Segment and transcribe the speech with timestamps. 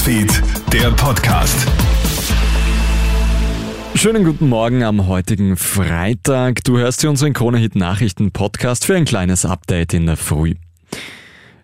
[0.00, 1.68] Newsfeed, der Podcast.
[3.94, 6.64] Schönen guten Morgen am heutigen Freitag.
[6.64, 10.54] Du hörst hier unseren Kronehit Nachrichten Podcast für ein kleines Update in der Früh.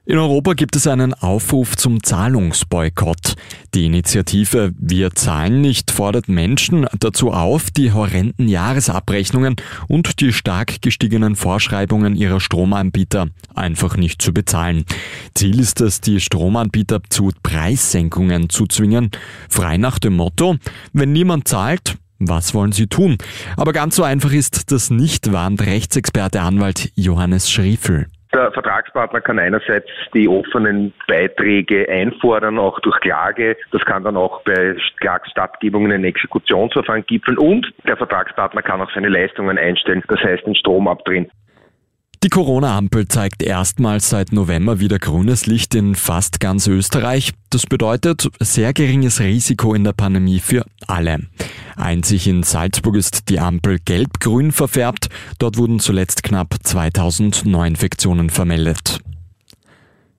[0.08, 3.34] In Europa gibt es einen Aufruf zum Zahlungsboykott.
[3.74, 9.56] Die Initiative Wir zahlen nicht fordert Menschen dazu auf, die horrenden Jahresabrechnungen
[9.88, 14.84] und die stark gestiegenen Vorschreibungen ihrer Stromanbieter einfach nicht zu bezahlen.
[15.34, 19.10] Ziel ist es, die Stromanbieter zu Preissenkungen zu zwingen,
[19.48, 20.54] frei nach dem Motto,
[20.92, 23.18] wenn niemand zahlt, was wollen Sie tun?
[23.56, 28.06] Aber ganz so einfach ist das nicht, warnt Rechtsexperte Anwalt Johannes Schriefel.
[28.34, 33.56] Der Vertragspartner kann einerseits die offenen Beiträge einfordern, auch durch Klage.
[33.72, 37.38] Das kann dann auch bei Klagstattgebungen in Exekutionsverfahren gipfeln.
[37.38, 41.30] Und der Vertragspartner kann auch seine Leistungen einstellen, das heißt den Strom abdrehen.
[42.24, 47.32] Die Corona-Ampel zeigt erstmals seit November wieder grünes Licht in fast ganz Österreich.
[47.50, 51.18] Das bedeutet sehr geringes Risiko in der Pandemie für alle.
[51.76, 55.08] Einzig in Salzburg ist die Ampel gelb-grün verfärbt.
[55.38, 59.00] Dort wurden zuletzt knapp 2000 Neuinfektionen vermeldet.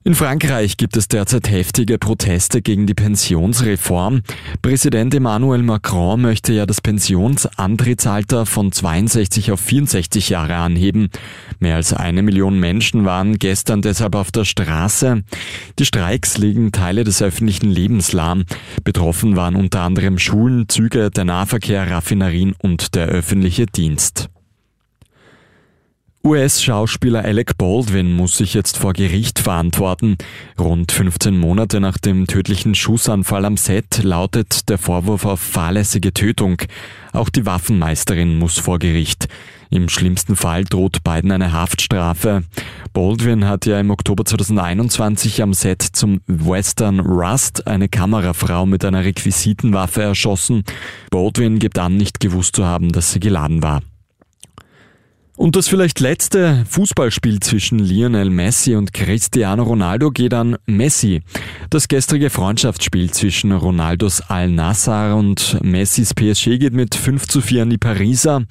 [0.08, 4.22] In Frankreich gibt es derzeit heftige Proteste gegen die Pensionsreform.
[4.62, 11.10] Präsident Emmanuel Macron möchte ja das Pensionsantrittsalter von 62 auf 64 Jahre anheben.
[11.58, 15.24] Mehr als eine Million Menschen waren gestern deshalb auf der Straße.
[15.78, 18.44] Die Streiks legen Teile des öffentlichen Lebens lahm.
[18.84, 24.30] Betroffen waren unter anderem Schulen, Züge, der Nahverkehr, Raffinerien und der öffentliche Dienst.
[26.28, 30.18] US-Schauspieler Alec Baldwin muss sich jetzt vor Gericht verantworten.
[30.60, 36.60] Rund 15 Monate nach dem tödlichen Schussanfall am Set lautet der Vorwurf auf fahrlässige Tötung.
[37.14, 39.28] Auch die Waffenmeisterin muss vor Gericht.
[39.70, 42.42] Im schlimmsten Fall droht beiden eine Haftstrafe.
[42.92, 49.02] Baldwin hat ja im Oktober 2021 am Set zum Western Rust eine Kamerafrau mit einer
[49.02, 50.64] Requisitenwaffe erschossen.
[51.10, 53.80] Baldwin gibt an, nicht gewusst zu haben, dass sie geladen war.
[55.38, 61.22] Und das vielleicht letzte Fußballspiel zwischen Lionel Messi und Cristiano Ronaldo geht an Messi.
[61.70, 67.70] Das gestrige Freundschaftsspiel zwischen Ronaldos Al-Nassr und Messis PSG geht mit 5 zu 4 an
[67.70, 68.46] die Pariser.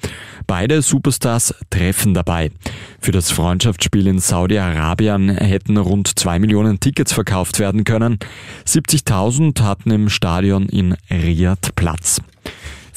[0.46, 2.52] Beide Superstars treffen dabei.
[3.00, 8.18] Für das Freundschaftsspiel in Saudi-Arabien hätten rund 2 Millionen Tickets verkauft werden können.
[8.66, 12.22] 70.000 hatten im Stadion in Riyadh Platz.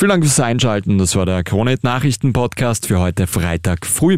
[0.02, 0.98] Vielen Dank fürs Einschalten.
[0.98, 4.18] Das war der Kronet Nachrichten Podcast für heute Freitag früh.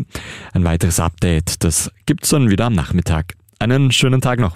[0.53, 3.33] Ein weiteres Update, das gibt's dann wieder am Nachmittag.
[3.59, 4.55] Einen schönen Tag noch.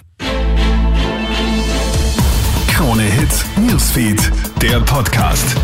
[2.68, 5.54] Krone Hits, Newsfeed, der Podcast.